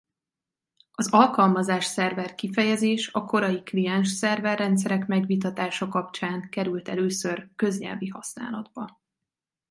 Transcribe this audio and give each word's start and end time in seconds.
Az 0.91 1.07
alkalmazásszerver 1.11 2.35
kifejezés 2.35 3.11
a 3.13 3.25
korai 3.25 3.63
kliens-szerver 3.63 4.57
rendszerek 4.57 5.07
megvitatása 5.07 5.87
kapcsán 5.87 6.49
került 6.49 6.87
először 6.87 7.49
köznyelvi 7.55 8.07
használatba. 8.07 8.99